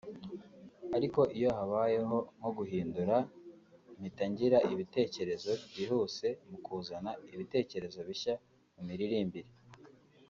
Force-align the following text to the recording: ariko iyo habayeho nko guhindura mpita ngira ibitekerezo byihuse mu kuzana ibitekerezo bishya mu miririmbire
ariko 0.97 1.21
iyo 1.37 1.49
habayeho 1.57 2.17
nko 2.37 2.49
guhindura 2.57 3.15
mpita 3.99 4.23
ngira 4.31 4.57
ibitekerezo 4.73 5.51
byihuse 5.69 6.27
mu 6.49 6.57
kuzana 6.65 7.11
ibitekerezo 7.33 7.99
bishya 8.09 8.33
mu 8.75 8.81
miririmbire 8.89 9.49